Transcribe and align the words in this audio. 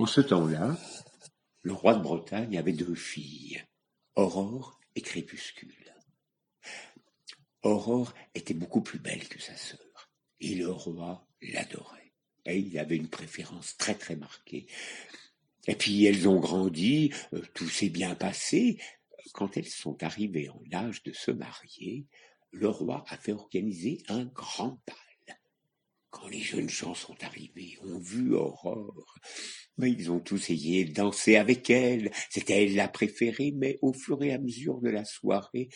En 0.00 0.06
ce 0.06 0.22
temps-là, 0.22 0.78
le 1.60 1.74
roi 1.74 1.92
de 1.92 2.02
Bretagne 2.02 2.56
avait 2.56 2.72
deux 2.72 2.94
filles, 2.94 3.62
Aurore 4.14 4.80
et 4.94 5.02
Crépuscule. 5.02 5.94
Aurore 7.62 8.14
était 8.34 8.54
beaucoup 8.54 8.80
plus 8.80 8.98
belle 8.98 9.28
que 9.28 9.38
sa 9.38 9.54
sœur, 9.54 10.10
et 10.40 10.54
le 10.54 10.70
roi 10.70 11.28
l'adorait. 11.42 12.14
Et 12.46 12.56
il 12.60 12.78
avait 12.78 12.96
une 12.96 13.10
préférence 13.10 13.76
très 13.76 13.94
très 13.94 14.16
marquée. 14.16 14.68
Et 15.66 15.74
puis 15.74 16.06
elles 16.06 16.26
ont 16.26 16.40
grandi, 16.40 17.12
euh, 17.34 17.42
tout 17.52 17.68
s'est 17.68 17.90
bien 17.90 18.14
passé. 18.14 18.80
Quand 19.34 19.58
elles 19.58 19.68
sont 19.68 20.02
arrivées 20.02 20.48
en 20.48 20.62
l'âge 20.70 21.02
de 21.02 21.12
se 21.12 21.30
marier, 21.30 22.06
le 22.52 22.70
roi 22.70 23.04
a 23.08 23.18
fait 23.18 23.32
organiser 23.32 24.02
un 24.08 24.24
grand 24.24 24.80
bal. 24.86 25.09
Quand 26.10 26.26
les 26.28 26.40
jeunes 26.40 26.68
gens 26.68 26.94
sont 26.94 27.16
arrivés, 27.22 27.78
ont 27.82 27.98
vu 27.98 28.34
Aurore, 28.34 29.14
mais 29.78 29.92
ils 29.92 30.10
ont 30.10 30.18
tous 30.18 30.50
essayé 30.50 30.84
de 30.84 30.92
danser 30.92 31.36
avec 31.36 31.70
elle. 31.70 32.10
C'était 32.30 32.64
elle 32.64 32.74
la 32.74 32.88
préférée, 32.88 33.52
mais 33.56 33.78
au 33.80 33.92
fur 33.92 34.22
et 34.22 34.32
à 34.32 34.38
mesure 34.38 34.80
de 34.80 34.90
la 34.90 35.04
soirée, 35.04 35.68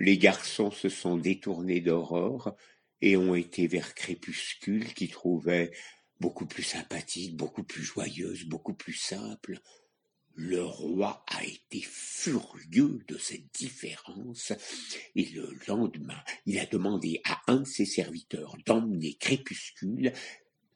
les 0.00 0.16
garçons 0.18 0.70
se 0.70 0.88
sont 0.88 1.18
détournés 1.18 1.80
d'Aurore 1.80 2.54
et 3.02 3.16
ont 3.16 3.34
été 3.34 3.66
vers 3.66 3.94
Crépuscule, 3.94 4.94
qui 4.94 5.08
trouvait 5.08 5.70
beaucoup 6.18 6.46
plus 6.46 6.62
sympathique, 6.62 7.36
beaucoup 7.36 7.64
plus 7.64 7.82
joyeuse, 7.82 8.46
beaucoup 8.46 8.74
plus 8.74 8.94
simple. 8.94 9.60
Le 10.36 10.64
roi 10.64 11.24
a 11.28 11.44
été 11.44 11.80
furieux 11.80 13.04
de 13.06 13.16
cette 13.18 13.52
différence, 13.54 14.52
et 15.14 15.26
le 15.26 15.56
lendemain, 15.68 16.20
il 16.46 16.58
a 16.58 16.66
demandé 16.66 17.20
à 17.24 17.40
un 17.46 17.60
de 17.60 17.66
ses 17.66 17.86
serviteurs 17.86 18.56
d'emmener 18.66 19.14
Crépuscule 19.14 20.12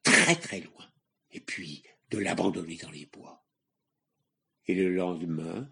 très 0.04 0.36
très 0.36 0.60
loin, 0.60 0.86
et 1.32 1.40
puis 1.40 1.82
de 2.10 2.18
l'abandonner 2.18 2.76
dans 2.76 2.90
les 2.90 3.06
bois. 3.06 3.44
Et 4.66 4.74
le 4.74 4.94
lendemain, 4.94 5.68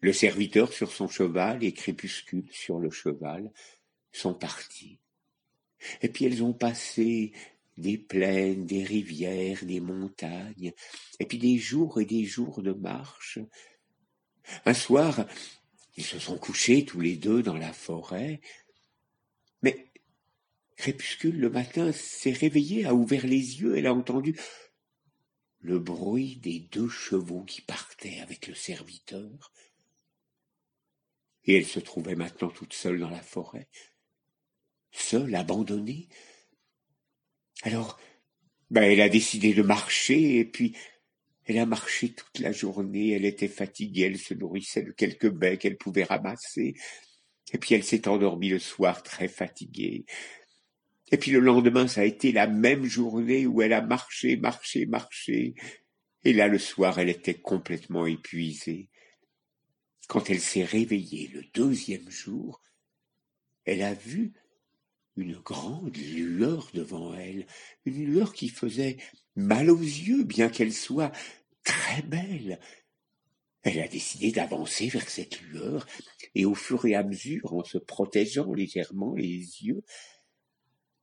le 0.00 0.12
serviteur 0.12 0.72
sur 0.72 0.90
son 0.90 1.08
cheval 1.08 1.62
et 1.62 1.72
Crépuscule 1.72 2.48
sur 2.50 2.78
le 2.78 2.90
cheval 2.90 3.52
sont 4.10 4.34
partis. 4.34 4.98
Et 6.00 6.08
puis 6.08 6.24
elles 6.24 6.42
ont 6.42 6.52
passé 6.52 7.32
des 7.76 7.98
plaines, 7.98 8.66
des 8.66 8.84
rivières, 8.84 9.64
des 9.64 9.80
montagnes, 9.80 10.72
et 11.18 11.26
puis 11.26 11.38
des 11.38 11.58
jours 11.58 12.00
et 12.00 12.04
des 12.04 12.24
jours 12.24 12.62
de 12.62 12.72
marche. 12.72 13.38
Un 14.64 14.74
soir, 14.74 15.26
ils 15.96 16.04
se 16.04 16.18
sont 16.18 16.38
couchés 16.38 16.84
tous 16.84 17.00
les 17.00 17.16
deux 17.16 17.42
dans 17.42 17.56
la 17.56 17.72
forêt, 17.72 18.40
mais 19.62 19.92
Crépuscule 20.76 21.38
le 21.38 21.50
matin 21.50 21.92
s'est 21.92 22.32
réveillée, 22.32 22.86
a 22.86 22.94
ouvert 22.94 23.26
les 23.26 23.60
yeux, 23.60 23.76
elle 23.76 23.86
a 23.86 23.94
entendu 23.94 24.36
le 25.60 25.78
bruit 25.78 26.36
des 26.36 26.58
deux 26.58 26.88
chevaux 26.88 27.44
qui 27.44 27.60
partaient 27.60 28.18
avec 28.18 28.48
le 28.48 28.54
serviteur, 28.54 29.52
et 31.44 31.56
elle 31.56 31.66
se 31.66 31.78
trouvait 31.78 32.16
maintenant 32.16 32.50
toute 32.50 32.72
seule 32.72 32.98
dans 32.98 33.10
la 33.10 33.22
forêt, 33.22 33.68
seule, 34.90 35.34
abandonnée, 35.34 36.08
alors, 37.62 37.98
ben, 38.70 38.82
elle 38.82 39.00
a 39.00 39.08
décidé 39.08 39.54
de 39.54 39.62
marcher, 39.62 40.38
et 40.38 40.44
puis 40.44 40.76
elle 41.44 41.58
a 41.58 41.66
marché 41.66 42.10
toute 42.10 42.38
la 42.38 42.52
journée, 42.52 43.10
elle 43.10 43.24
était 43.24 43.48
fatiguée, 43.48 44.02
elle 44.02 44.18
se 44.18 44.34
nourrissait 44.34 44.82
de 44.82 44.92
quelques 44.92 45.30
baies 45.30 45.58
qu'elle 45.58 45.76
pouvait 45.76 46.04
ramasser, 46.04 46.74
et 47.52 47.58
puis 47.58 47.74
elle 47.74 47.84
s'est 47.84 48.08
endormie 48.08 48.48
le 48.48 48.58
soir 48.58 49.02
très 49.02 49.28
fatiguée. 49.28 50.04
Et 51.10 51.18
puis 51.18 51.30
le 51.30 51.40
lendemain, 51.40 51.86
ça 51.86 52.00
a 52.00 52.04
été 52.04 52.32
la 52.32 52.46
même 52.46 52.84
journée 52.84 53.46
où 53.46 53.60
elle 53.62 53.74
a 53.74 53.82
marché, 53.82 54.36
marché, 54.36 54.86
marché, 54.86 55.54
et 56.24 56.32
là 56.32 56.48
le 56.48 56.58
soir, 56.58 56.98
elle 56.98 57.10
était 57.10 57.34
complètement 57.34 58.06
épuisée. 58.06 58.88
Quand 60.08 60.30
elle 60.30 60.40
s'est 60.40 60.64
réveillée 60.64 61.28
le 61.28 61.42
deuxième 61.54 62.10
jour, 62.10 62.62
elle 63.64 63.82
a 63.82 63.94
vu 63.94 64.32
une 65.16 65.36
grande 65.36 65.96
lueur 65.96 66.70
devant 66.74 67.14
elle, 67.14 67.46
une 67.84 68.04
lueur 68.04 68.32
qui 68.32 68.48
faisait 68.48 68.96
mal 69.36 69.70
aux 69.70 69.80
yeux, 69.80 70.24
bien 70.24 70.48
qu'elle 70.48 70.72
soit 70.72 71.12
très 71.64 72.02
belle. 72.02 72.58
Elle 73.62 73.80
a 73.80 73.88
décidé 73.88 74.32
d'avancer 74.32 74.88
vers 74.88 75.08
cette 75.08 75.40
lueur, 75.42 75.86
et 76.34 76.44
au 76.44 76.54
fur 76.54 76.84
et 76.84 76.94
à 76.94 77.04
mesure, 77.04 77.54
en 77.54 77.64
se 77.64 77.78
protégeant 77.78 78.52
légèrement 78.52 79.14
les 79.14 79.62
yeux, 79.62 79.82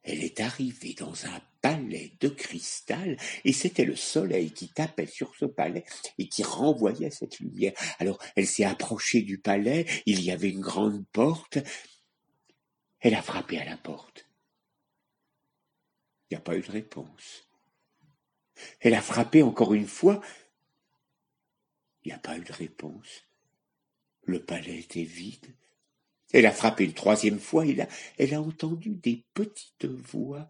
elle 0.03 0.23
est 0.23 0.39
arrivée 0.39 0.93
dans 0.93 1.25
un 1.25 1.41
palais 1.61 2.13
de 2.19 2.29
cristal, 2.29 3.17
et 3.43 3.53
c'était 3.53 3.85
le 3.85 3.95
soleil 3.95 4.51
qui 4.51 4.69
tapait 4.69 5.05
sur 5.05 5.35
ce 5.35 5.45
palais 5.45 5.83
et 6.17 6.27
qui 6.27 6.41
renvoyait 6.41 7.11
cette 7.11 7.39
lumière. 7.39 7.73
Alors 7.99 8.17
elle 8.35 8.47
s'est 8.47 8.63
approchée 8.63 9.21
du 9.21 9.39
palais, 9.39 9.85
il 10.05 10.21
y 10.21 10.31
avait 10.31 10.49
une 10.49 10.61
grande 10.61 11.05
porte, 11.11 11.59
elle 13.01 13.15
a 13.15 13.21
frappé 13.21 13.59
à 13.59 13.65
la 13.65 13.77
porte. 13.77 14.25
Il 16.29 16.35
n'y 16.35 16.37
a 16.37 16.41
pas 16.41 16.57
eu 16.57 16.61
de 16.61 16.71
réponse. 16.71 17.47
Elle 18.81 18.93
a 18.93 19.01
frappé 19.01 19.41
encore 19.41 19.73
une 19.73 19.87
fois. 19.87 20.21
Il 22.03 22.09
n'y 22.09 22.13
a 22.13 22.19
pas 22.19 22.37
eu 22.37 22.43
de 22.43 22.53
réponse. 22.53 23.25
Le 24.23 24.43
palais 24.43 24.79
était 24.79 25.03
vide. 25.03 25.55
Elle 26.31 26.45
a 26.45 26.51
frappé 26.51 26.83
une 26.83 26.93
troisième 26.93 27.39
fois 27.39 27.65
et 27.65 27.75
elle 28.17 28.33
a 28.33 28.41
entendu 28.41 28.95
des 28.95 29.25
petites 29.33 29.85
voix. 29.85 30.47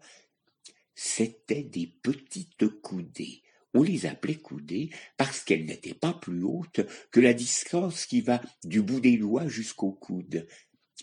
C'étaient 0.94 1.62
des 1.62 1.86
petites 1.86 2.68
coudées. 2.82 3.42
On 3.72 3.82
les 3.82 4.04
appelait 4.04 4.34
coudées 4.34 4.90
parce 5.16 5.40
qu'elles 5.40 5.64
n'étaient 5.64 5.94
pas 5.94 6.12
plus 6.12 6.42
hautes 6.42 6.80
que 7.10 7.20
la 7.20 7.32
distance 7.32 8.04
qui 8.04 8.20
va 8.20 8.42
du 8.64 8.82
bout 8.82 9.00
des 9.00 9.16
doigts 9.16 9.48
jusqu'au 9.48 9.92
coude. 9.92 10.46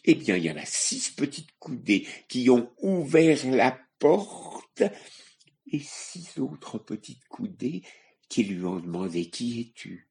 Eh 0.05 0.15
bien, 0.15 0.37
il 0.37 0.45
y 0.45 0.51
en 0.51 0.57
a 0.57 0.65
six 0.65 1.11
petites 1.11 1.51
coudées 1.59 2.07
qui 2.27 2.49
ont 2.49 2.71
ouvert 2.81 3.45
la 3.49 3.79
porte 3.99 4.83
et 5.71 5.79
six 5.79 6.37
autres 6.39 6.77
petites 6.77 7.25
coudées 7.27 7.83
qui 8.29 8.43
lui 8.43 8.63
ont 8.65 8.79
demandé 8.79 9.29
Qui 9.29 9.61
es-tu? 9.61 10.07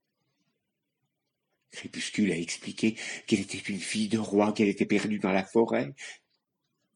Crépuscule 1.70 2.32
a 2.32 2.38
expliqué 2.38 2.96
qu'elle 3.26 3.40
était 3.40 3.58
une 3.58 3.80
fille 3.80 4.08
de 4.08 4.18
roi, 4.18 4.52
qu'elle 4.52 4.68
était 4.68 4.86
perdue 4.86 5.18
dans 5.18 5.32
la 5.32 5.44
forêt. 5.44 5.94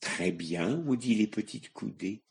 Très 0.00 0.32
bien, 0.32 0.82
ont 0.86 0.94
dit 0.94 1.14
les 1.14 1.26
petites 1.26 1.72
coudées. 1.72 2.22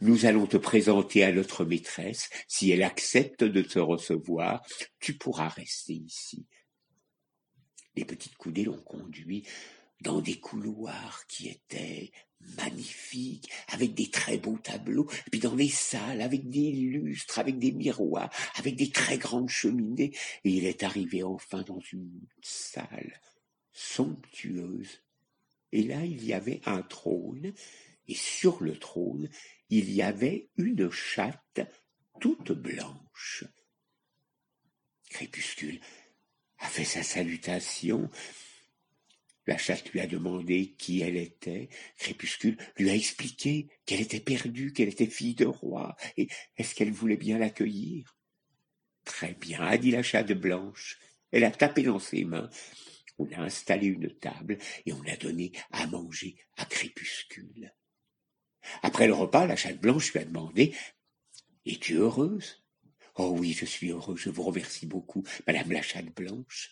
Nous 0.00 0.24
allons 0.24 0.46
te 0.46 0.56
présenter 0.56 1.24
à 1.24 1.32
notre 1.32 1.64
maîtresse. 1.64 2.30
Si 2.48 2.70
elle 2.70 2.82
accepte 2.82 3.44
de 3.44 3.62
te 3.62 3.78
recevoir, 3.78 4.62
tu 4.98 5.18
pourras 5.18 5.48
rester 5.48 5.92
ici. 5.92 6.46
Les 7.98 8.04
petites 8.04 8.36
coudées 8.36 8.62
l'ont 8.62 8.80
conduit 8.80 9.42
dans 10.02 10.20
des 10.20 10.38
couloirs 10.38 11.26
qui 11.26 11.48
étaient 11.48 12.12
magnifiques, 12.56 13.50
avec 13.66 13.94
des 13.94 14.08
très 14.08 14.38
beaux 14.38 14.56
tableaux, 14.58 15.10
puis 15.32 15.40
dans 15.40 15.56
des 15.56 15.68
salles 15.68 16.20
avec 16.20 16.48
des 16.48 16.70
lustres, 16.70 17.40
avec 17.40 17.58
des 17.58 17.72
miroirs, 17.72 18.30
avec 18.54 18.76
des 18.76 18.92
très 18.92 19.18
grandes 19.18 19.48
cheminées, 19.48 20.12
et 20.44 20.50
il 20.50 20.64
est 20.64 20.84
arrivé 20.84 21.24
enfin 21.24 21.62
dans 21.62 21.80
une 21.92 22.20
salle 22.40 23.20
somptueuse. 23.72 25.02
Et 25.72 25.82
là, 25.82 26.04
il 26.04 26.24
y 26.24 26.32
avait 26.32 26.60
un 26.66 26.82
trône, 26.82 27.52
et 28.06 28.14
sur 28.14 28.62
le 28.62 28.78
trône, 28.78 29.28
il 29.70 29.90
y 29.92 30.02
avait 30.02 30.50
une 30.56 30.88
chatte 30.92 31.68
toute 32.20 32.52
blanche. 32.52 33.42
Crépuscule 35.10 35.80
sa 36.84 37.02
salutation, 37.02 38.10
la 39.46 39.56
chatte 39.56 39.90
lui 39.92 40.00
a 40.00 40.06
demandé 40.06 40.74
qui 40.76 41.00
elle 41.00 41.16
était. 41.16 41.70
Crépuscule 41.96 42.58
lui 42.76 42.90
a 42.90 42.94
expliqué 42.94 43.68
qu'elle 43.86 44.02
était 44.02 44.20
perdue, 44.20 44.74
qu'elle 44.74 44.90
était 44.90 45.06
fille 45.06 45.34
de 45.34 45.46
roi, 45.46 45.96
et 46.18 46.28
est-ce 46.58 46.74
qu'elle 46.74 46.92
voulait 46.92 47.16
bien 47.16 47.38
l'accueillir? 47.38 48.14
Très 49.04 49.32
bien, 49.32 49.62
a 49.62 49.78
dit 49.78 49.90
la 49.90 50.02
chatte 50.02 50.32
blanche. 50.32 50.98
Elle 51.32 51.44
a 51.44 51.50
tapé 51.50 51.82
dans 51.82 51.98
ses 51.98 52.24
mains. 52.24 52.50
On 53.16 53.26
a 53.32 53.40
installé 53.40 53.86
une 53.86 54.14
table 54.14 54.58
et 54.84 54.92
on 54.92 55.02
a 55.06 55.16
donné 55.16 55.52
à 55.72 55.86
manger 55.86 56.36
à 56.56 56.66
Crépuscule. 56.66 57.74
Après 58.82 59.06
le 59.06 59.14
repas, 59.14 59.46
la 59.46 59.56
chatte 59.56 59.80
blanche 59.80 60.12
lui 60.12 60.20
a 60.20 60.24
demandé 60.24 60.74
Es-tu 61.64 61.94
heureuse? 61.94 62.62
Oh 63.20 63.34
oui, 63.36 63.52
je 63.52 63.64
suis 63.64 63.90
heureuse, 63.90 64.20
je 64.20 64.30
vous 64.30 64.44
remercie 64.44 64.86
beaucoup, 64.86 65.24
madame 65.48 65.72
la 65.72 65.82
chatte 65.82 66.14
blanche. 66.14 66.70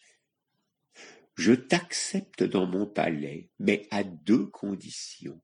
Je 1.34 1.52
t'accepte 1.52 2.44
dans 2.44 2.66
mon 2.66 2.86
palais, 2.86 3.50
mais 3.58 3.88
à 3.90 4.04
deux 4.04 4.46
conditions. 4.46 5.40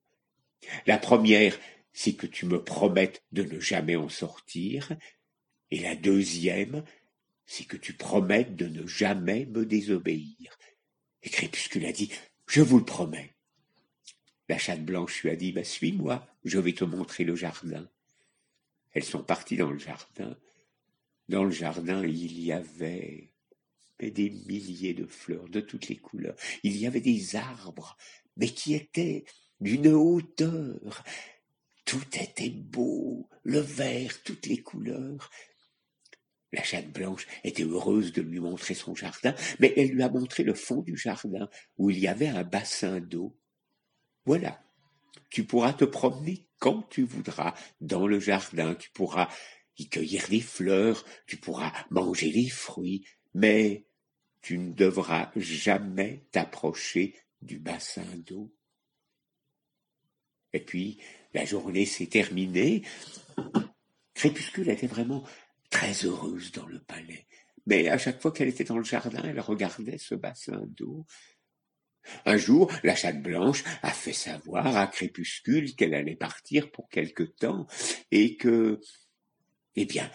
La 0.87 0.99
première, 0.99 1.59
c'est 1.93 2.15
que 2.15 2.29
tu 2.29 2.47
me 2.47 2.63
promettes 2.63 3.25
de 3.33 3.43
ne 3.43 3.59
jamais 3.59 3.97
en 3.97 4.09
sortir, 4.09 4.93
et 5.73 5.81
la 5.81 5.97
deuxième, 5.97 6.85
c'est 7.47 7.65
que 7.65 7.77
tu 7.77 7.95
promettes 7.95 8.55
de 8.55 8.69
ne 8.69 8.87
jamais 8.87 9.47
me 9.47 9.67
désobéir. 9.67 10.57
Et 11.25 11.31
Crépuscule 11.31 11.85
a 11.85 11.93
dit, 11.93 12.13
je 12.47 12.63
vous 12.63 12.79
le 12.79 12.85
promets. 12.85 13.35
La 14.49 14.57
chatte 14.57 14.85
blanche 14.85 15.21
lui 15.25 15.31
a 15.31 15.37
dit, 15.37 15.51
bah, 15.51 15.65
suis-moi, 15.65 16.29
je 16.45 16.61
vais 16.61 16.75
te 16.75 16.85
montrer 16.85 17.25
le 17.25 17.35
jardin. 17.35 17.91
Elles 18.93 19.03
sont 19.03 19.25
parties 19.25 19.57
dans 19.57 19.71
le 19.71 19.79
jardin. 19.79 20.39
Dans 21.33 21.45
le 21.45 21.51
jardin, 21.51 22.05
il 22.05 22.45
y 22.45 22.53
avait 22.53 23.33
des 23.99 24.29
milliers 24.29 24.93
de 24.93 25.07
fleurs 25.07 25.49
de 25.49 25.61
toutes 25.61 25.89
les 25.89 25.97
couleurs. 25.97 26.37
Il 26.63 26.77
y 26.77 26.87
avait 26.87 27.01
des 27.01 27.37
arbres, 27.37 27.97
mais 28.37 28.49
qui 28.49 28.75
étaient 28.75 29.25
d'une 29.59 29.89
hauteur. 29.89 31.03
Tout 31.87 32.05
était 32.21 32.51
beau, 32.51 33.31
le 33.45 33.61
vert, 33.61 34.23
toutes 34.25 34.45
les 34.45 34.59
couleurs. 34.59 35.31
La 36.53 36.63
chatte 36.63 36.93
blanche 36.93 37.27
était 37.45 37.65
heureuse 37.65 38.13
de 38.13 38.21
lui 38.21 38.39
montrer 38.39 38.75
son 38.75 38.95
jardin, 38.95 39.35
mais 39.59 39.73
elle 39.79 39.89
lui 39.89 40.03
a 40.03 40.11
montré 40.11 40.43
le 40.43 40.53
fond 40.53 40.83
du 40.83 40.99
jardin, 40.99 41.49
où 41.79 41.89
il 41.89 41.99
y 41.99 42.09
avait 42.09 42.29
un 42.29 42.45
bassin 42.45 43.01
d'eau. 43.01 43.35
Voilà, 44.27 44.63
tu 45.31 45.45
pourras 45.45 45.73
te 45.73 45.87
promener 45.87 46.47
quand 46.59 46.83
tu 46.91 47.05
voudras 47.05 47.55
dans 47.81 48.07
le 48.07 48.21
jardin, 48.21 48.75
tu 48.75 48.91
pourras 48.91 49.31
y 49.79 49.89
cueillir 49.89 50.29
des 50.29 50.41
fleurs, 50.41 51.05
tu 51.27 51.37
pourras 51.37 51.73
manger 51.91 52.31
des 52.31 52.49
fruits, 52.49 53.05
mais 53.35 53.87
tu 54.41 54.59
ne 54.59 54.73
devras 54.73 55.31
jamais 55.37 56.27
t'approcher 56.33 57.15
du 57.41 57.59
bassin 57.59 58.05
d'eau. 58.27 58.53
Et 60.53 60.61
puis, 60.61 60.99
la 61.33 61.45
journée 61.45 61.87
s'est 61.87 62.07
terminée. 62.07 62.83
Crépuscule 64.15 64.69
était 64.69 64.87
vraiment 64.87 65.25
très 65.71 66.05
heureuse 66.05 66.53
dans 66.53 66.67
le 66.67 66.81
palais. 66.81 67.27
Mais 67.67 67.89
à 67.89 67.97
chaque 67.97 68.21
fois 68.21 68.33
qu'elle 68.33 68.49
était 68.49 68.65
dans 68.65 68.79
le 68.79 68.85
jardin, 68.85 69.23
elle 69.25 69.41
regardait 69.41 69.99
ce 69.99 70.15
bassin 70.15 70.63
d'eau. 70.67 71.07
Un 72.25 72.37
jour, 72.37 72.71
la 72.83 72.97
chatte 72.97 73.23
blanche 73.23 73.63
a 73.83 73.91
fait 73.91 74.13
savoir 74.13 74.77
à 74.77 74.89
Crépuscule 74.89 75.75
qu'elle 75.77 75.95
allait 75.95 76.17
partir 76.17 76.71
pour 76.71 76.89
quelque 76.89 77.23
temps 77.23 77.67
et 78.11 78.37
que, 78.37 78.81
eh 79.77 79.85
bien, 79.85 80.11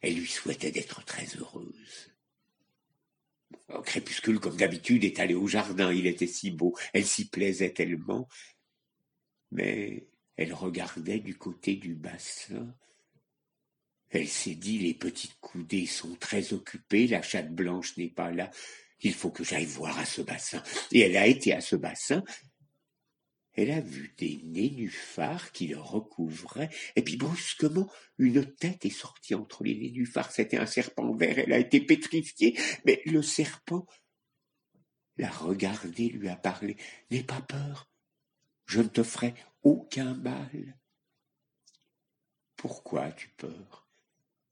elle 0.00 0.14
lui 0.14 0.26
souhaitait 0.26 0.72
d'être 0.72 1.04
très 1.04 1.26
heureuse. 1.36 2.12
Crépuscule, 3.84 4.38
comme 4.40 4.56
d'habitude, 4.56 5.04
est 5.04 5.18
allée 5.18 5.34
au 5.34 5.46
jardin. 5.46 5.92
Il 5.92 6.06
était 6.06 6.26
si 6.26 6.50
beau. 6.50 6.76
Elle 6.92 7.06
s'y 7.06 7.28
plaisait 7.28 7.72
tellement. 7.72 8.28
Mais 9.50 10.08
elle 10.36 10.52
regardait 10.52 11.20
du 11.20 11.36
côté 11.36 11.76
du 11.76 11.94
bassin. 11.94 12.74
Elle 14.10 14.28
s'est 14.28 14.54
dit, 14.54 14.78
les 14.78 14.94
petites 14.94 15.38
coudées 15.40 15.86
sont 15.86 16.14
très 16.16 16.52
occupées, 16.52 17.06
la 17.06 17.22
chatte 17.22 17.54
blanche 17.54 17.96
n'est 17.96 18.10
pas 18.10 18.30
là. 18.30 18.50
Il 19.00 19.14
faut 19.14 19.30
que 19.30 19.42
j'aille 19.42 19.64
voir 19.64 19.98
à 19.98 20.04
ce 20.04 20.20
bassin. 20.20 20.62
Et 20.92 21.00
elle 21.00 21.16
a 21.16 21.26
été 21.26 21.54
à 21.54 21.60
ce 21.60 21.76
bassin. 21.76 22.22
Elle 23.54 23.70
a 23.70 23.80
vu 23.80 24.14
des 24.16 24.40
nénuphars 24.44 25.52
qui 25.52 25.66
le 25.68 25.78
recouvraient, 25.78 26.70
et 26.96 27.02
puis 27.02 27.16
brusquement, 27.16 27.90
une 28.18 28.44
tête 28.54 28.86
est 28.86 28.90
sortie 28.90 29.34
entre 29.34 29.64
les 29.64 29.74
nénuphars. 29.74 30.30
C'était 30.30 30.56
un 30.56 30.66
serpent 30.66 31.14
vert, 31.14 31.38
elle 31.38 31.52
a 31.52 31.58
été 31.58 31.80
pétrifiée, 31.80 32.58
mais 32.86 33.02
le 33.04 33.22
serpent 33.22 33.86
l'a 35.18 35.30
regardé, 35.30 36.08
lui 36.08 36.28
a 36.28 36.36
parlé. 36.36 36.76
N'aie 37.10 37.22
pas 37.22 37.42
peur, 37.42 37.90
je 38.66 38.80
ne 38.80 38.88
te 38.88 39.02
ferai 39.02 39.34
aucun 39.62 40.14
mal. 40.14 40.78
Pourquoi 42.56 43.04
as-tu 43.04 43.28
peur? 43.30 43.88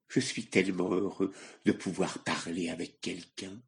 Je 0.08 0.20
suis 0.20 0.46
tellement 0.46 0.90
heureux 0.90 1.32
de 1.64 1.72
pouvoir 1.72 2.24
parler 2.24 2.68
avec 2.68 3.00
quelqu'un. 3.00 3.62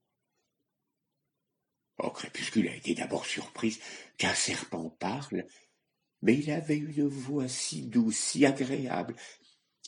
Oh, 2.05 2.11
Crépuscule 2.11 2.69
a 2.69 2.75
été 2.75 2.95
d'abord 2.95 3.25
surprise 3.25 3.79
qu'un 4.19 4.35
serpent 4.35 4.91
parle, 4.99 5.45
mais 6.21 6.35
il 6.35 6.51
avait 6.51 6.77
une 6.77 7.07
voix 7.07 7.47
si 7.47 7.83
douce, 7.83 8.17
si 8.17 8.45
agréable, 8.45 9.15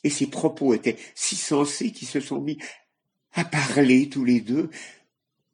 et 0.05 0.09
ses 0.09 0.27
propos 0.27 0.73
étaient 0.73 0.97
si 1.13 1.35
sensés 1.35 1.91
qu'ils 1.91 2.07
se 2.07 2.21
sont 2.21 2.39
mis 2.39 2.57
à 3.33 3.43
parler 3.43 4.07
tous 4.07 4.23
les 4.23 4.39
deux. 4.39 4.69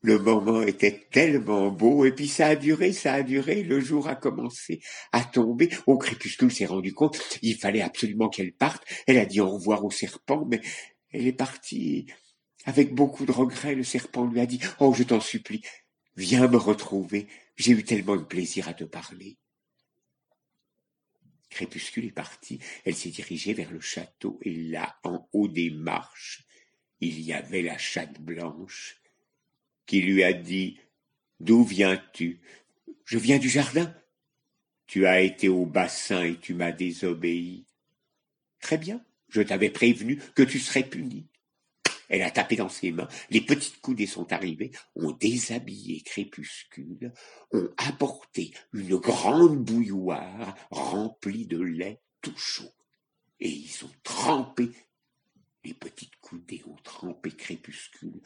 Le 0.03 0.19
moment 0.19 0.61
était 0.61 1.07
tellement 1.11 1.71
beau, 1.71 2.05
et 2.05 2.11
puis 2.11 2.27
ça 2.27 2.47
a 2.47 2.55
duré, 2.55 2.93
ça 2.93 3.13
a 3.13 3.23
duré, 3.23 3.63
le 3.63 3.79
jour 3.79 4.07
a 4.07 4.15
commencé 4.15 4.81
à 5.11 5.23
tomber. 5.23 5.69
Au 5.87 5.97
crépuscule 5.97 6.51
s'est 6.51 6.65
rendu 6.65 6.93
compte, 6.93 7.19
il 7.41 7.55
fallait 7.55 7.81
absolument 7.81 8.29
qu'elle 8.29 8.53
parte. 8.53 8.83
Elle 9.07 9.17
a 9.17 9.25
dit 9.25 9.41
au 9.41 9.49
revoir 9.49 9.83
au 9.83 9.91
serpent, 9.91 10.45
mais 10.47 10.61
elle 11.11 11.25
est 11.25 11.33
partie 11.33 12.05
avec 12.65 12.93
beaucoup 12.93 13.25
de 13.25 13.31
regrets. 13.31 13.75
Le 13.75 13.83
serpent 13.83 14.25
lui 14.25 14.39
a 14.39 14.45
dit, 14.45 14.59
oh, 14.79 14.93
je 14.93 15.03
t'en 15.03 15.19
supplie, 15.19 15.61
Viens 16.15 16.47
me 16.47 16.57
retrouver, 16.57 17.27
j'ai 17.55 17.71
eu 17.71 17.83
tellement 17.83 18.17
de 18.17 18.23
plaisir 18.23 18.67
à 18.67 18.73
te 18.73 18.83
parler. 18.83 19.37
Crépuscule 21.49 22.05
est 22.05 22.11
partie, 22.11 22.59
elle 22.85 22.95
s'est 22.95 23.09
dirigée 23.09 23.53
vers 23.53 23.71
le 23.71 23.81
château, 23.81 24.39
et 24.41 24.53
là, 24.53 24.97
en 25.03 25.27
haut 25.33 25.47
des 25.47 25.69
marches, 25.69 26.45
il 27.01 27.19
y 27.21 27.33
avait 27.33 27.61
la 27.61 27.77
chatte 27.77 28.21
blanche, 28.21 29.01
qui 29.85 30.01
lui 30.01 30.23
a 30.23 30.33
dit 30.33 30.79
D'où 31.39 31.63
viens-tu 31.63 32.39
Je 33.03 33.17
viens 33.17 33.39
du 33.39 33.49
jardin. 33.49 33.93
Tu 34.85 35.07
as 35.07 35.21
été 35.21 35.49
au 35.49 35.65
bassin 35.65 36.23
et 36.23 36.37
tu 36.37 36.53
m'as 36.53 36.71
désobéi. 36.71 37.65
Très 38.59 38.77
bien, 38.77 39.03
je 39.29 39.41
t'avais 39.41 39.69
prévenu 39.69 40.17
que 40.35 40.43
tu 40.43 40.59
serais 40.59 40.87
puni. 40.87 41.27
Elle 42.11 42.23
a 42.23 42.29
tapé 42.29 42.57
dans 42.57 42.67
ses 42.67 42.91
mains, 42.91 43.07
les 43.29 43.39
petites 43.39 43.79
coudées 43.79 44.05
sont 44.05 44.33
arrivées, 44.33 44.71
ont 44.95 45.13
déshabillé 45.13 46.01
Crépuscule, 46.01 47.13
ont 47.53 47.69
apporté 47.77 48.51
une 48.73 48.97
grande 48.97 49.63
bouilloire 49.63 50.53
remplie 50.71 51.47
de 51.47 51.61
lait 51.61 52.01
tout 52.21 52.35
chaud. 52.35 52.73
Et 53.39 53.49
ils 53.49 53.85
ont 53.85 53.91
trempé, 54.03 54.69
les 55.63 55.73
petites 55.73 56.17
coudées 56.17 56.61
ont 56.67 56.75
trempé 56.83 57.31
Crépuscule 57.31 58.19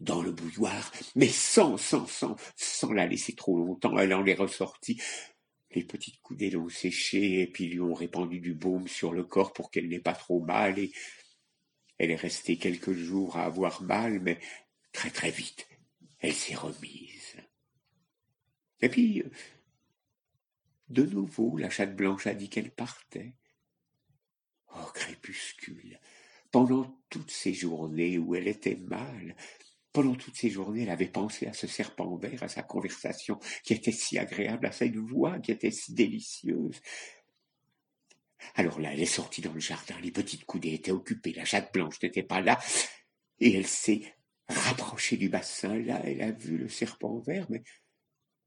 dans 0.00 0.22
le 0.22 0.32
bouilloire, 0.32 0.90
mais 1.14 1.28
sans, 1.28 1.76
sans, 1.76 2.06
sans, 2.06 2.36
sans 2.56 2.92
la 2.94 3.06
laisser 3.06 3.34
trop 3.34 3.58
longtemps, 3.58 3.98
elle 3.98 4.14
en 4.14 4.24
est 4.24 4.34
ressortie. 4.34 4.98
Les 5.72 5.84
petites 5.84 6.22
coudées 6.22 6.50
l'ont 6.50 6.70
séchée 6.70 7.42
et 7.42 7.46
puis 7.46 7.66
lui 7.66 7.80
ont 7.80 7.92
répandu 7.92 8.40
du 8.40 8.54
baume 8.54 8.88
sur 8.88 9.12
le 9.12 9.24
corps 9.24 9.52
pour 9.52 9.70
qu'elle 9.70 9.88
n'ait 9.88 10.00
pas 10.00 10.14
trop 10.14 10.40
mal 10.40 10.78
et 10.78 10.90
elle 11.98 12.10
est 12.10 12.16
restée 12.16 12.56
quelques 12.56 12.92
jours 12.92 13.36
à 13.36 13.44
avoir 13.44 13.82
mal, 13.82 14.20
mais 14.20 14.38
très 14.92 15.10
très 15.10 15.30
vite, 15.30 15.66
elle 16.20 16.34
s'est 16.34 16.54
remise. 16.54 17.36
Et 18.80 18.88
puis, 18.88 19.22
de 20.88 21.02
nouveau, 21.04 21.56
la 21.56 21.70
chatte 21.70 21.96
blanche 21.96 22.26
a 22.26 22.34
dit 22.34 22.48
qu'elle 22.48 22.70
partait. 22.70 23.34
Oh, 24.74 24.90
crépuscule, 24.94 25.98
pendant 26.50 27.00
toutes 27.08 27.30
ces 27.30 27.54
journées 27.54 28.18
où 28.18 28.34
elle 28.34 28.48
était 28.48 28.76
mal, 28.76 29.34
pendant 29.92 30.14
toutes 30.14 30.36
ces 30.36 30.50
journées, 30.50 30.82
elle 30.82 30.90
avait 30.90 31.08
pensé 31.08 31.46
à 31.46 31.54
ce 31.54 31.66
serpent 31.66 32.16
vert, 32.16 32.42
à 32.42 32.48
sa 32.48 32.62
conversation 32.62 33.38
qui 33.64 33.72
était 33.72 33.92
si 33.92 34.18
agréable, 34.18 34.66
à 34.66 34.72
cette 34.72 34.96
voix 34.96 35.38
qui 35.38 35.52
était 35.52 35.70
si 35.70 35.94
délicieuse. 35.94 36.82
Alors 38.54 38.80
là, 38.80 38.92
elle 38.92 39.00
est 39.00 39.06
sortie 39.06 39.42
dans 39.42 39.52
le 39.52 39.60
jardin, 39.60 39.94
les 40.02 40.10
petites 40.10 40.44
coudées 40.44 40.74
étaient 40.74 40.92
occupées, 40.92 41.32
la 41.32 41.44
chatte 41.44 41.72
blanche 41.72 42.00
n'était 42.02 42.22
pas 42.22 42.40
là, 42.40 42.58
et 43.40 43.54
elle 43.54 43.66
s'est 43.66 44.02
rapprochée 44.48 45.16
du 45.16 45.28
bassin. 45.28 45.76
Là, 45.78 46.00
elle 46.04 46.22
a 46.22 46.30
vu 46.30 46.56
le 46.56 46.68
serpent 46.68 47.18
vert, 47.18 47.46
mais 47.50 47.62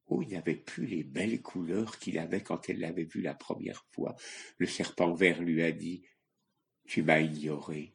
oh, 0.08 0.22
il 0.22 0.30
n'avait 0.30 0.56
plus 0.56 0.86
les 0.86 1.04
belles 1.04 1.42
couleurs 1.42 2.00
qu'il 2.00 2.18
avait 2.18 2.42
quand 2.42 2.70
elle 2.70 2.80
l'avait 2.80 3.06
vu 3.06 3.22
la 3.22 3.34
première 3.34 3.86
fois. 3.92 4.16
Le 4.58 4.68
serpent 4.68 5.14
vert 5.14 5.42
lui 5.42 5.62
a 5.64 5.72
dit 5.72 6.04
Tu 6.88 7.04
m'as 7.04 7.20
ignoré, 7.20 7.94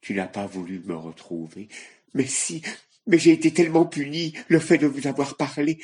tu 0.00 0.14
n'as 0.14 0.28
pas 0.28 0.46
voulu 0.46 0.80
me 0.80 0.96
retrouver. 0.96 1.68
Mais 2.14 2.26
si, 2.26 2.62
mais 3.06 3.18
j'ai 3.18 3.32
été 3.32 3.52
tellement 3.52 3.86
puni, 3.86 4.34
le 4.48 4.58
fait 4.58 4.78
de 4.78 4.86
vous 4.86 5.06
avoir 5.06 5.36
parlé. 5.36 5.78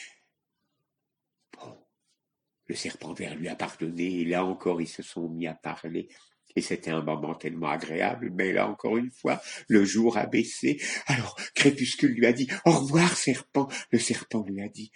Le 2.73 2.79
serpent 2.79 3.13
vert 3.13 3.35
lui 3.35 3.49
a 3.49 3.55
pardonné, 3.55 4.21
et 4.21 4.25
là 4.25 4.47
encore 4.47 4.81
ils 4.81 4.89
se 4.89 5.03
sont 5.03 5.29
mis 5.29 5.47
à 5.47 5.53
parler. 5.53 6.09
Et 6.57 6.63
c'était 6.63 6.91
un 6.91 7.03
moment 7.03 7.35
tellement 7.35 7.69
agréable, 7.69 8.31
mais 8.33 8.51
là 8.51 8.67
encore 8.67 8.97
une 8.97 9.11
fois, 9.11 9.43
le 9.69 9.85
jour 9.85 10.17
a 10.17 10.25
baissé. 10.25 10.81
Alors 11.05 11.39
Crépuscule 11.55 12.15
lui 12.15 12.25
a 12.25 12.33
dit 12.33 12.49
Au 12.65 12.71
revoir, 12.71 13.15
serpent. 13.15 13.69
Le 13.91 13.99
serpent 13.99 14.43
lui 14.49 14.63
a 14.63 14.71
dit 14.71 14.91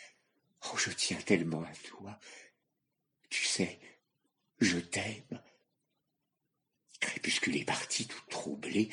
Oh, 0.65 0.79
je 0.79 0.89
tiens 0.89 1.19
tellement 1.19 1.61
à 1.65 1.73
toi. 1.87 2.19
Tu 3.29 3.45
sais, 3.45 3.79
je 4.59 4.79
t'aime. 4.79 5.43
Crépuscule 6.99 7.59
est 7.59 7.67
partie 7.67 8.07
toute 8.07 8.31
troublée. 8.31 8.89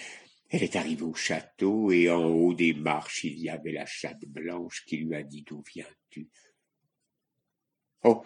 Elle 0.50 0.64
est 0.64 0.76
arrivée 0.76 1.06
au 1.06 1.14
château 1.14 1.90
et 1.90 2.10
en 2.10 2.26
haut 2.26 2.54
des 2.54 2.74
marches 2.74 3.24
il 3.24 3.40
y 3.40 3.50
avait 3.50 3.72
la 3.72 3.86
chatte 3.86 4.26
blanche 4.26 4.84
qui 4.86 4.98
lui 4.98 5.16
a 5.16 5.24
dit 5.24 5.44
D'où 5.44 5.64
viens-tu 5.74 6.28
Oh, 8.04 8.26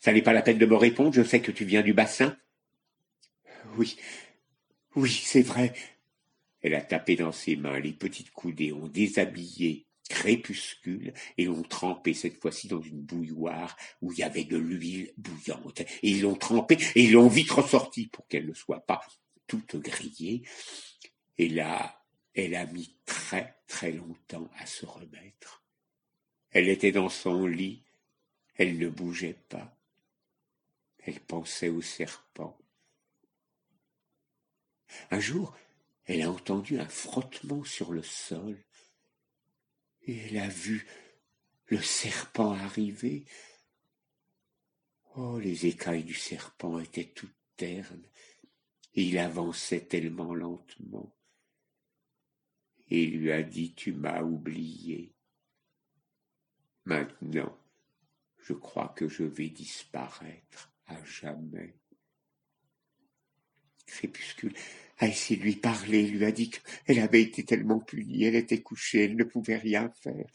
ça 0.00 0.12
n'est 0.12 0.22
pas 0.22 0.32
la 0.32 0.42
peine 0.42 0.58
de 0.58 0.66
me 0.66 0.76
répondre, 0.76 1.12
je 1.12 1.22
sais 1.22 1.40
que 1.40 1.52
tu 1.52 1.64
viens 1.64 1.82
du 1.82 1.92
bassin. 1.92 2.36
Oui, 3.76 3.96
oui, 4.96 5.10
c'est 5.10 5.42
vrai. 5.42 5.72
Elle 6.62 6.74
a 6.74 6.82
tapé 6.82 7.16
dans 7.16 7.32
ses 7.32 7.56
mains, 7.56 7.78
les 7.78 7.92
petites 7.92 8.32
coudées 8.32 8.72
ont 8.72 8.88
déshabillé 8.88 9.86
crépuscule 10.10 11.14
et 11.38 11.44
l'ont 11.44 11.62
trempé 11.62 12.14
cette 12.14 12.40
fois-ci 12.42 12.66
dans 12.66 12.82
une 12.82 13.00
bouilloire 13.00 13.76
où 14.02 14.12
il 14.12 14.18
y 14.18 14.22
avait 14.24 14.44
de 14.44 14.58
l'huile 14.58 15.12
bouillante. 15.16 15.80
Et 15.80 16.10
ils 16.10 16.22
l'ont 16.22 16.34
trempé 16.34 16.76
et 16.96 17.04
ils 17.04 17.12
l'ont 17.12 17.28
vite 17.28 17.52
ressorti 17.52 18.08
pour 18.08 18.26
qu'elle 18.26 18.46
ne 18.46 18.52
soit 18.52 18.84
pas 18.84 19.00
toute 19.46 19.76
grillée. 19.76 20.42
Et 21.38 21.48
là, 21.48 22.02
elle 22.34 22.56
a 22.56 22.66
mis 22.66 22.96
très 23.06 23.56
très 23.68 23.92
longtemps 23.92 24.50
à 24.58 24.66
se 24.66 24.84
remettre. 24.84 25.64
Elle 26.50 26.68
était 26.68 26.92
dans 26.92 27.08
son 27.08 27.46
lit, 27.46 27.84
elle 28.56 28.78
ne 28.78 28.88
bougeait 28.88 29.38
pas. 29.48 29.79
Elle 31.10 31.18
pensait 31.18 31.70
au 31.70 31.82
serpent. 31.82 32.56
Un 35.10 35.18
jour, 35.18 35.56
elle 36.04 36.22
a 36.22 36.30
entendu 36.30 36.78
un 36.78 36.88
frottement 36.88 37.64
sur 37.64 37.90
le 37.90 38.04
sol, 38.04 38.56
et 40.02 40.16
elle 40.18 40.38
a 40.38 40.48
vu 40.48 40.86
le 41.66 41.82
serpent 41.82 42.52
arriver. 42.52 43.24
Oh, 45.16 45.40
les 45.40 45.66
écailles 45.66 46.04
du 46.04 46.14
serpent 46.14 46.78
étaient 46.78 47.10
toutes 47.12 47.34
ternes, 47.56 48.06
et 48.94 49.02
il 49.02 49.18
avançait 49.18 49.86
tellement 49.86 50.32
lentement. 50.32 51.12
Et 52.86 53.04
lui 53.06 53.32
a 53.32 53.42
dit, 53.42 53.74
tu 53.74 53.94
m'as 53.94 54.22
oublié. 54.22 55.12
Maintenant, 56.84 57.58
je 58.38 58.52
crois 58.52 58.90
que 58.90 59.08
je 59.08 59.24
vais 59.24 59.48
disparaître 59.48 60.69
jamais. 61.04 61.74
Crépuscule 63.86 64.54
a 64.98 65.06
essayé 65.08 65.38
de 65.38 65.44
lui 65.44 65.56
parler, 65.56 66.06
lui 66.06 66.24
a 66.24 66.32
dit 66.32 66.50
qu'elle 66.50 67.00
avait 67.00 67.22
été 67.22 67.44
tellement 67.44 67.80
punie, 67.80 68.24
elle 68.24 68.36
était 68.36 68.60
couchée, 68.60 69.04
elle 69.04 69.16
ne 69.16 69.24
pouvait 69.24 69.56
rien 69.56 69.90
faire. 70.02 70.30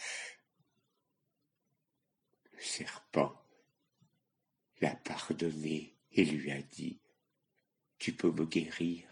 Le 2.54 2.62
serpent 2.62 3.40
l'a 4.82 4.96
pardonné 4.96 5.96
et 6.12 6.26
lui 6.26 6.52
a 6.52 6.62
dit 6.62 7.00
Tu 8.00 8.14
peux 8.14 8.32
me 8.32 8.46
guérir, 8.46 9.08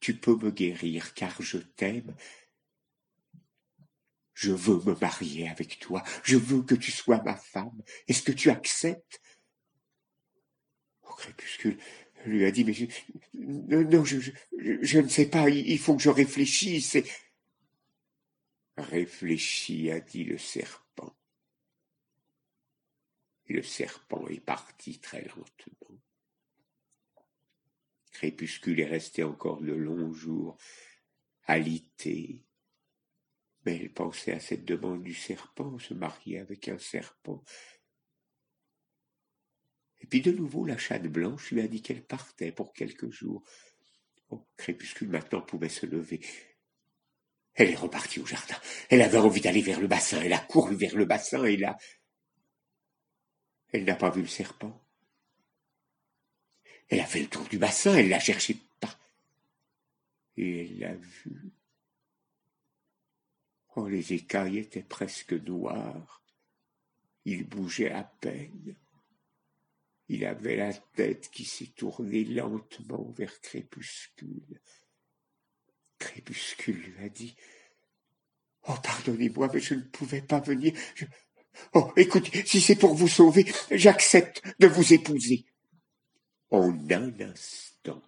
tu 0.00 0.14
peux 0.14 0.36
me 0.36 0.50
guérir 0.50 1.14
car 1.14 1.40
je 1.40 1.58
t'aime. 1.58 2.14
Je 4.34 4.52
veux 4.52 4.80
me 4.84 4.98
marier 4.98 5.48
avec 5.48 5.78
toi, 5.80 6.02
je 6.24 6.36
veux 6.36 6.62
que 6.62 6.74
tu 6.74 6.90
sois 6.90 7.22
ma 7.22 7.36
femme. 7.36 7.82
Est-ce 8.08 8.22
que 8.22 8.32
tu 8.32 8.48
acceptes 8.48 9.20
crépuscule, 11.32 11.78
lui 12.26 12.44
a 12.44 12.50
dit, 12.50 12.64
mais 12.64 12.72
je, 12.72 12.86
non, 13.34 14.04
je, 14.04 14.18
je, 14.58 14.98
ne 14.98 15.08
sais 15.08 15.26
pas, 15.26 15.48
il, 15.48 15.78
faut 15.78 15.96
que 15.96 16.02
je 16.02 16.10
réfléchisse. 16.10 16.98
Réfléchis, 18.76 19.90
a 19.90 20.00
dit 20.00 20.24
le 20.24 20.38
serpent. 20.38 21.16
Et 23.46 23.54
le 23.54 23.62
serpent 23.62 24.26
est 24.28 24.40
parti 24.40 24.98
très 24.98 25.22
lentement. 25.24 25.98
Crépuscule 28.12 28.80
est 28.80 28.86
resté 28.86 29.24
encore 29.24 29.60
de 29.62 29.72
longs 29.72 30.12
jours, 30.12 30.58
alité. 31.46 32.44
Mais 33.64 33.76
elle 33.76 33.92
pensait 33.92 34.32
à 34.32 34.40
cette 34.40 34.64
demande 34.64 35.02
du 35.02 35.14
serpent, 35.14 35.78
se 35.78 35.94
marier 35.94 36.38
avec 36.38 36.68
un 36.68 36.78
serpent. 36.78 37.42
Et 40.00 40.06
puis 40.06 40.20
de 40.20 40.32
nouveau, 40.32 40.64
la 40.64 40.78
chatte 40.78 41.06
blanche 41.06 41.50
lui 41.50 41.60
a 41.60 41.68
dit 41.68 41.82
qu'elle 41.82 42.02
partait 42.02 42.52
pour 42.52 42.72
quelques 42.72 43.10
jours. 43.10 43.44
Oh, 44.30 44.46
Crépuscule 44.56 45.08
maintenant 45.08 45.42
pouvait 45.42 45.68
se 45.68 45.86
lever. 45.86 46.20
Elle 47.54 47.70
est 47.70 47.76
repartie 47.76 48.20
au 48.20 48.26
jardin. 48.26 48.56
Elle 48.88 49.02
avait 49.02 49.18
envie 49.18 49.40
d'aller 49.40 49.60
vers 49.60 49.80
le 49.80 49.88
bassin. 49.88 50.20
Elle 50.22 50.32
a 50.32 50.38
couru 50.38 50.76
vers 50.76 50.96
le 50.96 51.04
bassin 51.04 51.44
et 51.44 51.56
là, 51.56 51.76
elle 53.72 53.84
n'a 53.84 53.96
pas 53.96 54.10
vu 54.10 54.22
le 54.22 54.28
serpent. 54.28 54.80
Elle 56.88 57.00
a 57.00 57.06
fait 57.06 57.20
le 57.20 57.28
tour 57.28 57.44
du 57.44 57.58
bassin, 57.58 57.94
elle 57.94 58.08
l'a 58.08 58.18
cherché 58.18 58.56
pas. 58.80 58.98
Et 60.36 60.64
elle 60.64 60.78
l'a 60.78 60.94
vu. 60.94 61.52
Oh, 63.76 63.86
les 63.86 64.12
écailles 64.12 64.58
étaient 64.58 64.82
presque 64.82 65.32
noires. 65.32 66.22
Il 67.24 67.46
bougeait 67.46 67.92
à 67.92 68.02
peine. 68.02 68.74
Il 70.12 70.24
avait 70.24 70.56
la 70.56 70.72
tête 70.72 71.30
qui 71.30 71.44
s'est 71.44 71.70
tournée 71.76 72.24
lentement 72.24 73.14
vers 73.16 73.40
Crépuscule. 73.42 74.60
Crépuscule 76.00 76.74
lui 76.74 77.04
a 77.04 77.08
dit 77.08 77.36
Oh, 78.66 78.74
pardonnez-moi, 78.82 79.48
mais 79.54 79.60
je 79.60 79.74
ne 79.74 79.82
pouvais 79.82 80.20
pas 80.20 80.40
venir. 80.40 80.72
Oh, 81.74 81.92
écoutez, 81.96 82.44
si 82.44 82.60
c'est 82.60 82.74
pour 82.74 82.96
vous 82.96 83.06
sauver, 83.06 83.46
j'accepte 83.70 84.42
de 84.58 84.66
vous 84.66 84.92
épouser. 84.92 85.46
En 86.50 86.72
un 86.90 87.20
instant, 87.20 88.02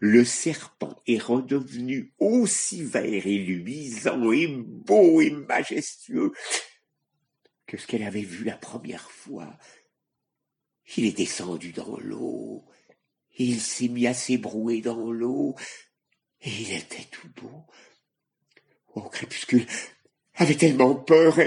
le 0.00 0.26
serpent 0.26 1.00
est 1.06 1.22
redevenu 1.22 2.12
aussi 2.18 2.84
vert 2.84 3.26
et 3.26 3.38
luisant 3.38 4.30
et 4.30 4.46
beau 4.46 5.22
et 5.22 5.30
majestueux 5.30 6.32
que 7.66 7.78
ce 7.78 7.86
qu'elle 7.86 8.02
avait 8.02 8.20
vu 8.20 8.44
la 8.44 8.58
première 8.58 9.10
fois 9.10 9.56
il 10.96 11.06
est 11.06 11.16
descendu 11.16 11.72
dans 11.72 11.98
l'eau, 11.98 12.64
il 13.38 13.60
s'est 13.60 13.88
mis 13.88 14.06
à 14.06 14.14
s'ébrouer 14.14 14.80
dans 14.80 15.10
l'eau, 15.10 15.56
et 16.40 16.50
il 16.50 16.72
était 16.72 17.04
tout 17.10 17.28
beau. 17.36 17.66
Oh, 18.94 19.02
Crépuscule 19.02 19.66
avait 20.34 20.54
tellement 20.54 20.94
peur, 20.94 21.38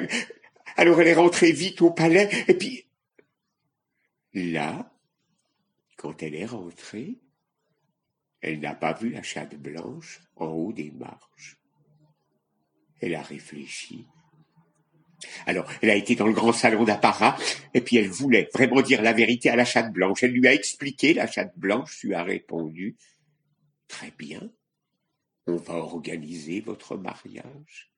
alors 0.75 1.01
elle 1.01 1.07
est 1.07 1.13
rentrée 1.13 1.51
vite 1.51 1.81
au 1.81 1.91
palais, 1.91 2.29
et 2.47 2.53
puis 2.53 2.85
là, 4.33 4.93
quand 5.97 6.21
elle 6.21 6.35
est 6.35 6.45
rentrée, 6.45 7.19
elle 8.41 8.59
n'a 8.59 8.75
pas 8.75 8.93
vu 8.93 9.09
la 9.09 9.23
chatte 9.23 9.55
blanche 9.55 10.21
en 10.35 10.47
haut 10.47 10.73
des 10.73 10.91
marches. 10.91 11.57
Elle 13.01 13.15
a 13.15 13.21
réfléchi 13.21 14.07
alors, 15.45 15.69
elle 15.81 15.89
a 15.89 15.95
été 15.95 16.15
dans 16.15 16.27
le 16.27 16.33
grand 16.33 16.53
salon 16.53 16.83
d'apparat, 16.83 17.37
et 17.73 17.81
puis 17.81 17.97
elle 17.97 18.09
voulait 18.09 18.49
vraiment 18.53 18.81
dire 18.81 19.01
la 19.01 19.13
vérité 19.13 19.49
à 19.49 19.55
la 19.55 19.65
chatte 19.65 19.91
blanche. 19.91 20.23
Elle 20.23 20.31
lui 20.31 20.47
a 20.47 20.53
expliqué, 20.53 21.13
la 21.13 21.27
chatte 21.27 21.57
blanche 21.57 22.03
lui 22.03 22.13
a 22.13 22.23
répondu, 22.23 22.95
très 23.87 24.11
bien, 24.17 24.49
on 25.47 25.57
va 25.57 25.75
organiser 25.75 26.61
votre 26.61 26.95
mariage. 26.95 27.91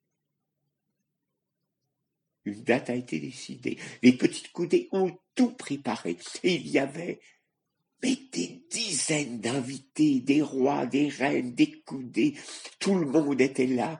Une 2.46 2.63
date 2.63 2.90
a 2.90 2.96
été 2.96 3.20
décidée. 3.20 3.78
Les 4.01 4.13
petites 4.13 4.51
coudées 4.51 4.90
ont 4.92 5.16
tout 5.36 5.51
préparé. 5.51 6.18
Et 6.44 6.56
il 6.56 6.68
y 6.68 6.80
avait 6.80 7.20
des 8.01 8.63
dizaines 8.72 9.40
d'invités, 9.40 10.22
des 10.22 10.42
rois, 10.42 10.86
des 10.88 11.10
reines, 11.10 11.54
des 11.54 11.72
coudées. 11.82 12.34
Tout 12.80 12.96
le 12.96 13.06
monde 13.06 13.40
était 13.42 13.68
là. 13.68 14.00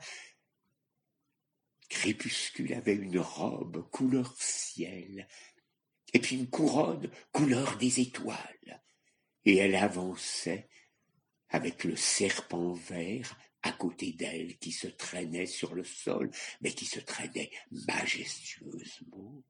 Crépuscule 1.92 2.74
avait 2.74 2.96
une 2.96 3.20
robe 3.20 3.88
couleur 3.90 4.34
ciel, 4.40 5.28
et 6.14 6.20
puis 6.20 6.38
une 6.38 6.50
couronne 6.50 7.12
couleur 7.34 7.78
des 7.78 8.00
étoiles, 8.00 8.82
et 9.44 9.58
elle 9.58 9.76
avançait 9.76 10.70
avec 11.50 11.84
le 11.84 11.98
serpent 11.98 12.72
vert 12.72 13.38
à 13.62 13.74
côté 13.74 14.14
d'elle 14.14 14.58
qui 14.58 14.72
se 14.72 14.88
traînait 14.88 15.46
sur 15.46 15.76
le 15.76 15.84
sol, 15.84 16.32
mais 16.62 16.72
qui 16.72 16.86
se 16.86 17.02
traînait 17.02 17.52
majestueusement. 17.72 19.44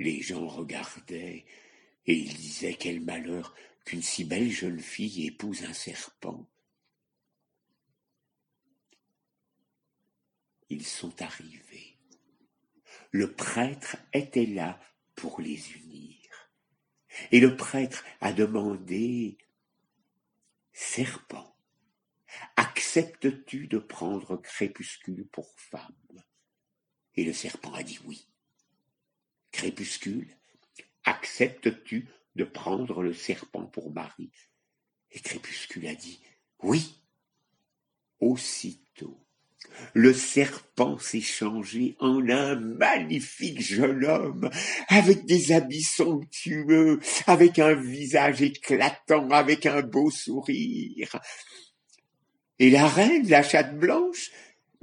Les 0.00 0.20
gens 0.20 0.48
regardaient, 0.48 1.46
et 2.06 2.12
ils 2.12 2.34
disaient 2.34 2.76
quel 2.78 3.00
malheur 3.00 3.54
qu'une 3.84 4.02
si 4.02 4.24
belle 4.24 4.50
jeune 4.50 4.80
fille 4.80 5.28
épouse 5.28 5.62
un 5.62 5.72
serpent. 5.72 6.50
Ils 10.68 10.86
sont 10.86 11.22
arrivés. 11.22 11.98
Le 13.10 13.32
prêtre 13.34 13.96
était 14.12 14.46
là 14.46 14.80
pour 15.14 15.40
les 15.40 15.72
unir. 15.72 16.16
Et 17.30 17.40
le 17.40 17.56
prêtre 17.56 18.04
a 18.20 18.32
demandé, 18.32 19.38
Serpent, 20.72 21.56
acceptes-tu 22.56 23.66
de 23.66 23.78
prendre 23.78 24.36
Crépuscule 24.36 25.26
pour 25.28 25.58
femme? 25.58 26.24
Et 27.14 27.24
le 27.24 27.32
serpent 27.32 27.72
a 27.74 27.82
dit 27.82 27.98
oui. 28.04 28.28
Crépuscule, 29.50 30.36
acceptes-tu 31.04 32.08
de 32.36 32.44
prendre 32.44 33.02
le 33.02 33.12
serpent 33.12 33.66
pour 33.66 33.92
mari? 33.92 34.30
Et 35.10 35.20
Crépuscule 35.20 35.88
a 35.88 35.94
dit 35.94 36.22
oui. 36.62 36.94
Aussitôt, 38.20 39.27
le 39.94 40.12
serpent 40.12 40.98
s'est 40.98 41.20
changé 41.20 41.96
en 42.00 42.28
un 42.28 42.56
magnifique 42.56 43.60
jeune 43.60 44.04
homme, 44.04 44.50
avec 44.88 45.26
des 45.26 45.52
habits 45.52 45.82
somptueux, 45.82 47.00
avec 47.26 47.58
un 47.58 47.74
visage 47.74 48.42
éclatant, 48.42 49.28
avec 49.30 49.66
un 49.66 49.82
beau 49.82 50.10
sourire. 50.10 51.20
Et 52.58 52.70
la 52.70 52.88
reine, 52.88 53.28
la 53.28 53.42
chatte 53.42 53.78
blanche, 53.78 54.30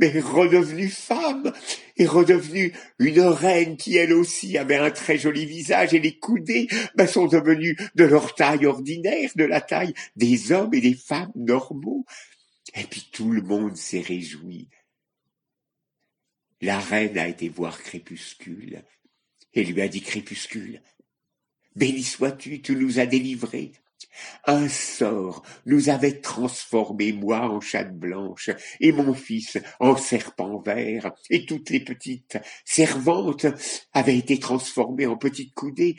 est 0.02 0.20
redevenue 0.20 0.90
femme, 0.90 1.54
est 1.98 2.06
redevenue 2.06 2.74
une 3.00 3.22
reine 3.22 3.78
qui 3.78 3.96
elle 3.96 4.12
aussi 4.12 4.58
avait 4.58 4.76
un 4.76 4.92
très 4.92 5.18
joli 5.18 5.46
visage 5.46 5.94
et 5.94 6.00
les 6.00 6.18
coudées 6.18 6.68
ben, 6.96 7.08
sont 7.08 7.28
devenus 7.28 7.78
de 7.96 8.04
leur 8.04 8.36
taille 8.36 8.66
ordinaire, 8.66 9.32
de 9.36 9.46
la 9.46 9.62
taille 9.62 9.94
des 10.18 10.52
hommes 10.52 10.74
et 10.74 10.82
des 10.82 10.96
femmes 10.96 11.32
normaux. 11.36 12.06
Et 12.76 12.84
puis 12.84 13.08
tout 13.12 13.32
le 13.32 13.42
monde 13.42 13.78
s'est 13.78 14.02
réjoui. 14.02 14.70
La 16.62 16.80
reine 16.80 17.18
a 17.18 17.28
été 17.28 17.50
voir 17.50 17.82
Crépuscule 17.82 18.84
et 19.54 19.64
lui 19.64 19.82
a 19.82 19.88
dit 19.88 20.02
Crépuscule, 20.02 20.82
béni 21.76 22.04
sois-tu, 22.04 22.62
tu 22.62 22.76
nous 22.76 23.00
as 23.00 23.06
délivrés. 23.06 23.72
Un 24.46 24.70
sort 24.70 25.44
nous 25.66 25.90
avait 25.90 26.22
transformés, 26.22 27.12
moi 27.12 27.50
en 27.50 27.60
chatte 27.60 27.98
blanche, 27.98 28.50
et 28.80 28.92
mon 28.92 29.14
fils 29.14 29.58
en 29.80 29.98
serpent 29.98 30.60
vert, 30.60 31.14
et 31.30 31.46
toutes 31.46 31.70
les 31.70 31.82
petites 31.82 32.38
servantes 32.64 33.46
avaient 33.94 34.18
été 34.18 34.40
transformées 34.40 35.08
en 35.08 35.18
petites 35.18 35.54
coudées. 35.54 35.98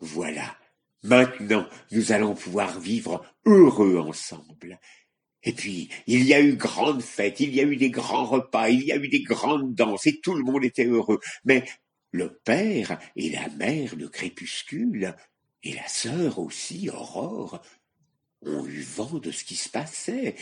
Voilà, 0.00 0.56
maintenant 1.02 1.66
nous 1.92 2.12
allons 2.12 2.34
pouvoir 2.34 2.78
vivre 2.78 3.24
heureux 3.46 3.98
ensemble. 3.98 4.78
Et 5.44 5.52
puis, 5.52 5.88
il 6.06 6.24
y 6.24 6.34
a 6.34 6.40
eu 6.40 6.56
grande 6.56 7.02
fête, 7.02 7.40
il 7.40 7.54
y 7.54 7.60
a 7.60 7.64
eu 7.64 7.76
des 7.76 7.90
grands 7.90 8.24
repas, 8.24 8.68
il 8.68 8.84
y 8.84 8.92
a 8.92 8.96
eu 8.96 9.08
des 9.08 9.22
grandes 9.22 9.74
danses, 9.74 10.06
et 10.06 10.20
tout 10.20 10.34
le 10.34 10.42
monde 10.42 10.64
était 10.64 10.86
heureux. 10.86 11.20
Mais 11.44 11.64
le 12.10 12.34
père 12.34 12.98
et 13.16 13.30
la 13.30 13.48
mère 13.50 13.96
de 13.96 14.06
Crépuscule 14.06 15.14
et 15.62 15.74
la 15.74 15.86
sœur 15.86 16.38
aussi, 16.38 16.90
Aurore, 16.90 17.62
ont 18.42 18.64
eu 18.66 18.80
vent 18.80 19.18
de 19.18 19.30
ce 19.30 19.44
qui 19.44 19.56
se 19.56 19.68
passait. 19.68 20.34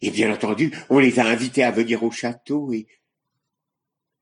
Et 0.00 0.10
bien 0.10 0.32
entendu, 0.32 0.72
on 0.90 0.98
les 0.98 1.18
a 1.18 1.26
invités 1.26 1.62
à 1.62 1.70
venir 1.70 2.02
au 2.02 2.10
château 2.10 2.72
et 2.72 2.86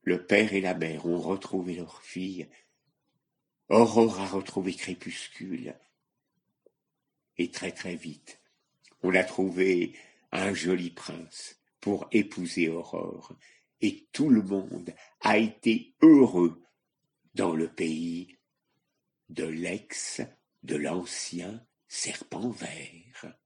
le 0.03 0.25
père 0.27 0.53
et 0.53 0.61
la 0.61 0.75
mère 0.75 1.07
ont 1.07 1.21
retrouvé 1.21 1.75
leur 1.75 2.03
fille. 2.03 2.49
Aurore 3.69 4.21
a 4.21 4.27
retrouvé 4.27 4.75
Crépuscule. 4.75 5.75
Et 7.39 7.51
très 7.51 7.73
très 7.73 7.95
vite, 7.95 8.40
on 9.03 9.15
a 9.15 9.25
trouvé 9.25 9.95
un 10.33 10.55
joli 10.55 10.91
prince 10.91 11.61
pour 11.81 12.09
épouser 12.13 12.69
Aurore. 12.69 13.35
Et 13.81 14.07
tout 14.13 14.29
le 14.29 14.43
monde 14.43 14.95
a 15.23 15.39
été 15.39 15.95
heureux 16.03 16.63
dans 17.35 17.55
le 17.55 17.69
pays 17.69 18.37
de 19.31 19.45
l'ex 19.45 20.21
de 20.63 20.77
l'ancien 20.77 21.65
serpent 21.89 22.51
vert. 22.51 23.40